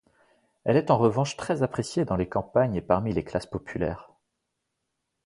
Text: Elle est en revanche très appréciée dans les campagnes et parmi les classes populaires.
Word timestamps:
Elle 0.63 0.77
est 0.77 0.89
en 0.89 0.97
revanche 0.97 1.37
très 1.37 1.61
appréciée 1.61 2.05
dans 2.05 2.15
les 2.15 2.27
campagnes 2.27 2.73
et 2.73 2.81
parmi 2.81 3.13
les 3.13 3.23
classes 3.23 3.45
populaires. 3.45 4.09